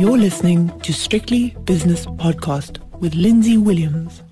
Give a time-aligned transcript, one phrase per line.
[0.00, 4.22] You're listening to Strictly Business Podcast with Lindsay Williams.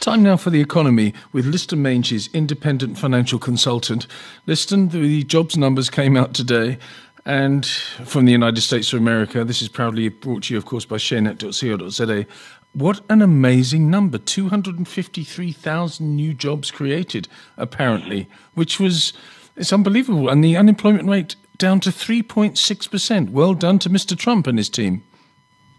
[0.00, 4.06] Time now for the economy with Liston Meintjes, independent financial consultant.
[4.46, 6.76] Liston, the jobs numbers came out today
[7.24, 9.42] and from the United States of America.
[9.42, 12.26] This is proudly brought to you, of course, by sharenet.co.za.
[12.74, 17.26] What an amazing number 253,000 new jobs created,
[17.56, 19.14] apparently, which was
[19.56, 20.28] it's unbelievable.
[20.28, 23.30] And the unemployment rate down to 3.6%.
[23.30, 24.18] Well done to Mr.
[24.18, 25.04] Trump and his team.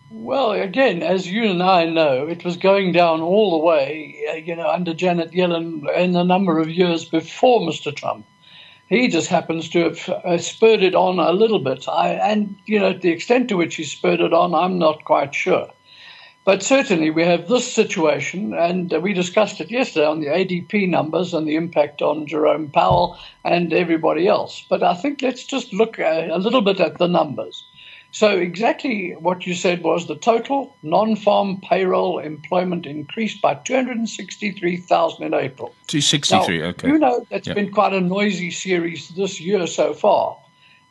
[0.09, 4.35] Well, again, as you and I know, it was going down all the way, uh,
[4.35, 7.93] you know, under Janet Yellen in a number of years before Mr.
[7.93, 8.25] Trump.
[8.87, 11.85] He just happens to have uh, spurred it on a little bit.
[11.89, 15.35] I, and, you know, the extent to which he spurred it on, I'm not quite
[15.35, 15.67] sure.
[16.45, 20.89] But certainly we have this situation, and uh, we discussed it yesterday on the ADP
[20.89, 24.65] numbers and the impact on Jerome Powell and everybody else.
[24.69, 27.63] But I think let's just look uh, a, little bit at the numbers.
[28.11, 35.23] So, exactly what you said was the total non farm payroll employment increased by 263,000
[35.23, 35.73] in April.
[35.87, 36.87] 263, now, okay.
[36.89, 37.55] You know, that's yep.
[37.55, 40.37] been quite a noisy series this year so far.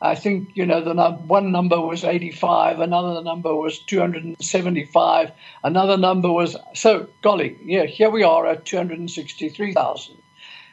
[0.03, 5.31] I think, you know, the one number was 85, another number was 275,
[5.63, 10.17] another number was, so golly, yeah, here we are at 263,000.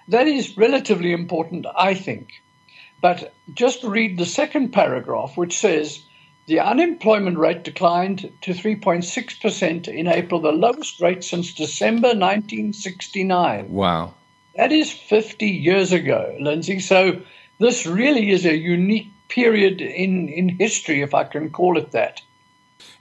[0.08, 2.42] That is relatively important, I think.
[3.00, 6.02] But just read the second paragraph, which says
[6.46, 13.70] the unemployment rate declined to 3.6% in April, the lowest rate since December 1969.
[13.70, 14.14] Wow.
[14.56, 16.80] That is 50 years ago, Lindsay.
[16.80, 17.22] So
[17.60, 22.20] this really is a unique period in, in history, if I can call it that.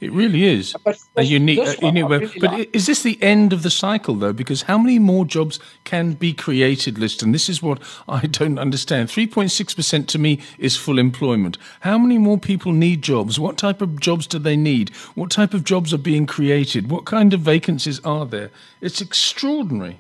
[0.02, 1.60] It really is but a unique.
[1.60, 2.70] Uh, unique really but like.
[2.74, 4.32] is this the end of the cycle, though?
[4.32, 7.34] Because how many more jobs can be created, Liston?
[7.34, 9.10] This is what I don't understand.
[9.10, 11.58] 3.6% to me is full employment.
[11.82, 13.40] How many more people need jobs?
[13.40, 14.90] What type of jobs do they need?
[15.16, 16.90] What type of jobs are being created?
[16.90, 18.52] What kind of vacancies are there?
[18.82, 20.00] It's extraordinary.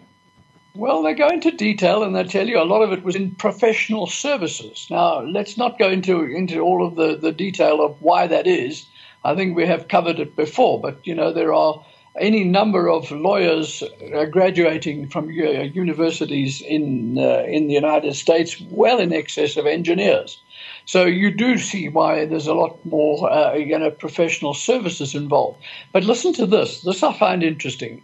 [0.76, 3.32] Well, they go into detail and they tell you a lot of it was in
[3.32, 4.88] professional services.
[4.90, 8.86] Now, let's not go into, into all of the, the detail of why that is.
[9.26, 11.84] I think we have covered it before, but you know, there are
[12.20, 18.62] any number of lawyers uh, graduating from uh, universities in, uh, in the United States,
[18.70, 20.42] well in excess of engineers.
[20.86, 25.64] So you do see why there's a lot more uh, you know, professional services involved.
[25.92, 26.82] But listen to this.
[26.82, 28.04] This I find interesting.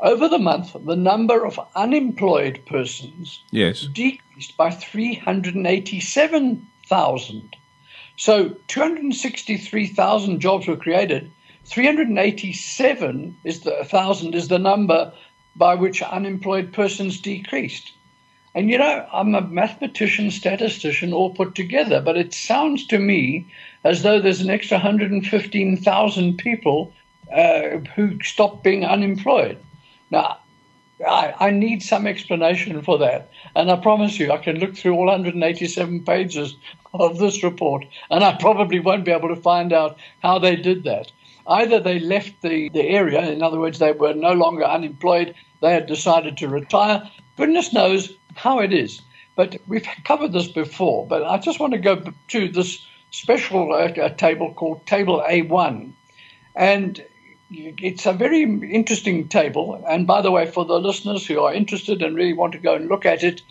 [0.00, 3.82] Over the month, the number of unemployed persons yes.
[3.82, 7.56] decreased by 387,000.
[8.16, 11.32] So 263,000 jobs were created.
[11.64, 15.12] 387 is the thousand is the number
[15.56, 17.92] by which unemployed persons decreased.
[18.54, 23.46] And you know, I'm a mathematician, statistician, all put together, but it sounds to me
[23.84, 26.92] as though there's an extra 115,000 people
[27.32, 29.58] uh, who stopped being unemployed.
[30.10, 30.38] Now,
[31.06, 33.30] I, I, need some explanation for that.
[33.54, 36.56] And I promise you, I can look through all 187 pages
[36.94, 40.84] of this report, and I probably won't be able to find out how they did
[40.84, 41.12] that.
[41.46, 45.72] Either they left the, the area, in other words, they were no longer unemployed, they
[45.72, 47.08] had decided to retire.
[47.36, 49.00] Goodness knows how it is.
[49.36, 54.08] But we've covered this before, but I just want to go to this special uh,
[54.10, 55.92] table called Table A1.
[56.56, 57.04] And
[57.50, 59.82] it's a very interesting table.
[59.88, 62.74] And by the way, for the listeners who are interested and really want to go
[62.74, 63.42] and look at it,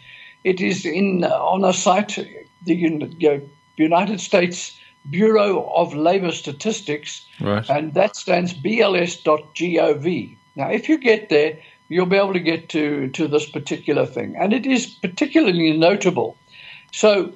[0.44, 2.18] it is in uh, on a site,
[2.64, 3.44] the
[3.78, 4.78] United States
[5.10, 7.68] Bureau of Labor Statistics, right.
[7.70, 10.38] and that stands BLS.gov.
[10.56, 11.58] Now, if you get there,
[11.90, 14.36] you'll be able to get to, to this particular thing.
[14.38, 16.38] And it is particularly notable.
[16.92, 17.34] So,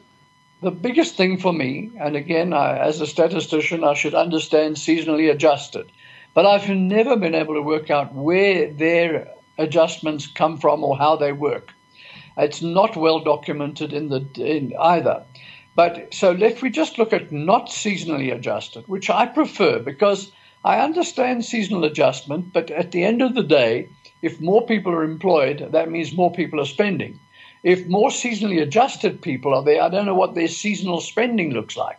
[0.61, 5.31] the biggest thing for me, and again, I, as a statistician, I should understand seasonally
[5.31, 5.91] adjusted.
[6.33, 9.27] But I've never been able to work out where their
[9.57, 11.73] adjustments come from or how they work.
[12.37, 15.23] It's not well documented in the in either.
[15.75, 20.31] But so if we just look at not seasonally adjusted, which I prefer because
[20.63, 23.89] I understand seasonal adjustment, but at the end of the day,
[24.21, 27.19] if more people are employed, that means more people are spending.
[27.63, 31.75] If more seasonally adjusted people are there, I don't know what their seasonal spending looks
[31.75, 31.97] like.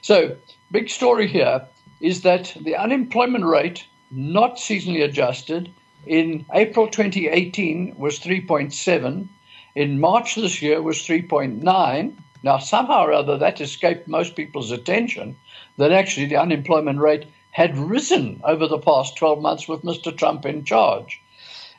[0.00, 0.36] So,
[0.70, 1.66] big story here
[2.00, 5.70] is that the unemployment rate, not seasonally adjusted,
[6.06, 9.28] in April 2018 was 3.7.
[9.74, 12.14] In March this year was 3.9.
[12.42, 15.36] Now, somehow or other, that escaped most people's attention
[15.78, 20.16] that actually the unemployment rate had risen over the past 12 months with Mr.
[20.16, 21.20] Trump in charge.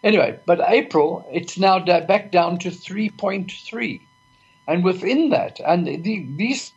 [0.03, 4.01] Anyway, but April, it's now back down to 3.3.
[4.68, 6.73] And within that, and the, these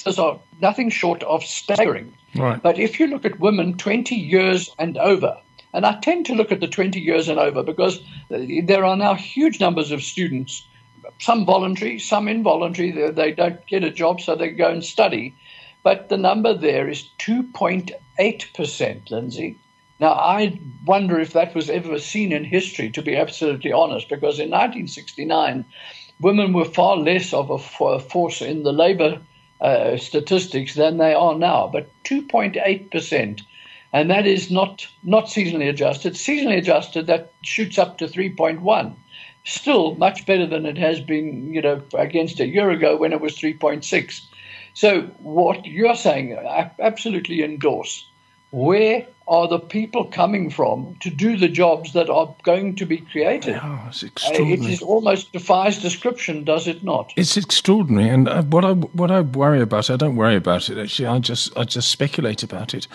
[0.00, 2.14] statistics are nothing short of staggering.
[2.34, 2.62] Right.
[2.62, 5.36] But if you look at women 20 years and over,
[5.72, 9.14] and I tend to look at the 20 years and over because there are now
[9.14, 10.66] huge numbers of students,
[11.18, 12.90] some voluntary, some involuntary.
[12.90, 15.34] They, they don't get a job, so they go and study.
[15.82, 19.56] But the number there is 2.8%, Lindsay.
[19.98, 24.38] Now, I wonder if that was ever seen in history, to be absolutely honest, because
[24.38, 25.64] in 1969,
[26.20, 27.58] women were far less of a
[27.98, 29.20] force in the labor
[29.60, 33.42] uh, statistics than they are now, but 2.8%.
[33.92, 36.14] And that is not, not seasonally adjusted.
[36.14, 38.94] Seasonally adjusted, that shoots up to 3.1.
[39.44, 43.20] Still much better than it has been, you know, against a year ago when it
[43.20, 44.20] was 3.6.
[44.74, 48.06] So what you're saying, I absolutely endorse.
[48.52, 52.98] Where are the people coming from to do the jobs that are going to be
[52.98, 53.56] created?
[53.62, 54.54] Oh, it's Uh, extraordinary.
[54.54, 57.12] It is almost defies description, does it not?
[57.16, 60.76] It's extraordinary, and uh, what I what I worry about, I don't worry about it.
[60.78, 62.88] Actually, I just I just speculate about it.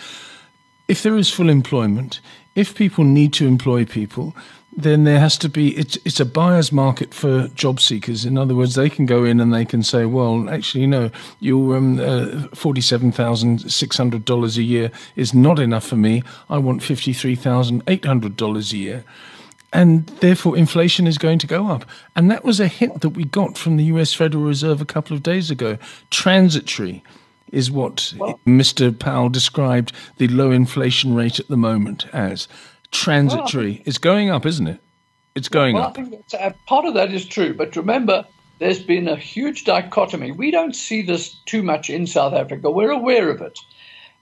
[0.88, 2.20] If there is full employment,
[2.54, 4.36] if people need to employ people,
[4.78, 8.26] then there has to be it's it's a buyer's market for job seekers.
[8.26, 11.78] In other words, they can go in and they can say, well, actually, no, your
[11.78, 16.24] um, uh, forty seven thousand six hundred dollars a year is not enough for me.
[16.50, 19.04] I want fifty three thousand eight hundred dollars a year
[19.74, 21.86] and therefore inflation is going to go up.
[22.16, 25.16] And that was a hint that we got from the US Federal Reserve a couple
[25.16, 25.78] of days ago.
[26.12, 27.04] Transitory
[27.52, 28.14] is what
[28.48, 28.98] Mr.
[28.98, 32.48] Powell described the low inflation rate at the moment as.
[33.04, 33.82] Transitory.
[33.86, 34.80] It's going up, isn't it?
[35.36, 35.96] It's going Well, I up.
[35.96, 38.26] think that's, uh, part of that is true, but remember,
[38.60, 40.32] there's been a huge dichotomy.
[40.32, 42.72] We don't see this too much in South Africa.
[42.72, 43.60] We're aware of it,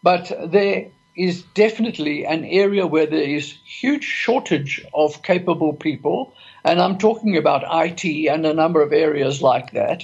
[0.02, 6.34] but there is definitely an area where there is huge shortage of capable people,
[6.66, 10.04] and I'm talking about IT and a number of areas like that.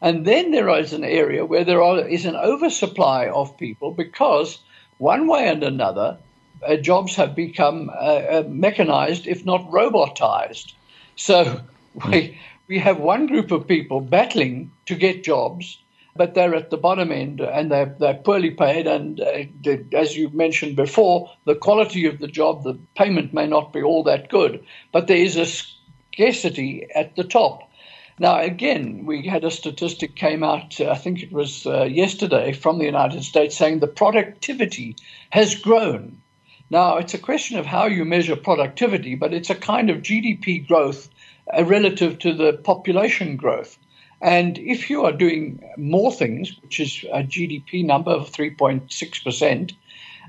[0.00, 4.58] And then there is an area where there are, is an oversupply of people because,
[4.98, 6.18] one way and another,
[6.66, 10.72] uh, jobs have become uh, uh, mechanized, if not robotized.
[11.16, 11.60] So
[12.08, 12.38] we,
[12.68, 15.78] we have one group of people battling to get jobs,
[16.16, 18.86] but they're at the bottom end and they're, they're poorly paid.
[18.86, 23.72] And uh, as you mentioned before, the quality of the job, the payment may not
[23.72, 27.68] be all that good, but there is a scarcity at the top.
[28.20, 32.52] Now, again, we had a statistic came out, uh, I think it was uh, yesterday,
[32.52, 34.96] from the United States saying the productivity
[35.30, 36.20] has grown.
[36.70, 40.66] Now, it's a question of how you measure productivity, but it's a kind of GDP
[40.66, 41.08] growth
[41.56, 43.78] uh, relative to the population growth.
[44.20, 49.74] And if you are doing more things, which is a GDP number of 3.6%,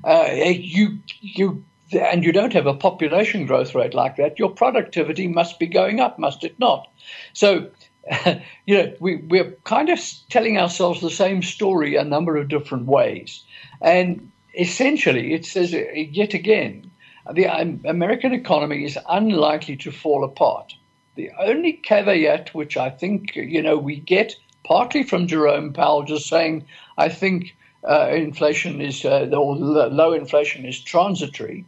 [0.04, 5.28] uh, you, you, and you don't have a population growth rate like that, your productivity
[5.28, 6.88] must be going up, must it not?
[7.34, 7.72] So,
[8.66, 10.00] you know, we, we're kind of
[10.30, 13.44] telling ourselves the same story a number of different ways.
[13.82, 16.92] And essentially, it says yet again,
[17.32, 20.74] the um, American economy is unlikely to fall apart.
[21.16, 26.28] The only caveat, which I think you know we get partly from Jerome Powell, just
[26.28, 26.66] saying,
[26.98, 27.56] I think
[27.88, 31.66] uh, inflation is uh, or low inflation is transitory.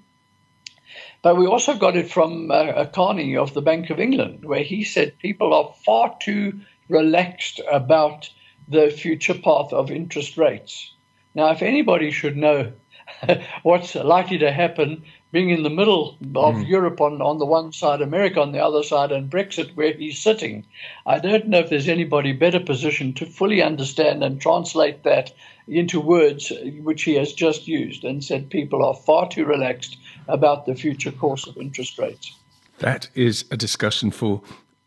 [1.22, 4.84] But we also got it from uh, Carney of the Bank of England, where he
[4.84, 8.30] said people are far too relaxed about
[8.68, 10.94] the future path of interest rates.
[11.34, 12.74] Now, if anybody should know
[13.64, 16.68] what's likely to happen, being in the middle of mm.
[16.68, 20.20] Europe on, on the one side, America on the other side, and Brexit where he's
[20.20, 20.66] sitting,
[21.06, 25.34] I don't know if there's anybody better positioned to fully understand and translate that
[25.68, 26.52] into words
[26.82, 31.12] which he has just used and said people are far too relaxed about the future
[31.12, 32.36] course of interest rates.
[32.80, 34.42] That is a discussion for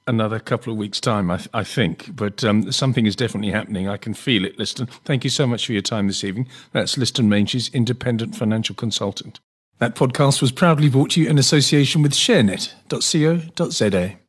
[0.07, 2.15] another couple of weeks' time, I, th- I think.
[2.15, 3.89] But um, something is definitely happening.
[3.89, 4.87] I can feel it, Liston.
[5.05, 6.49] Thank you so much for your time this evening.
[6.73, 9.41] That's Liston Meintjes, independent financial consultant.
[9.79, 14.24] That podcast was proudly brought to you in association with ShareNet.co.za.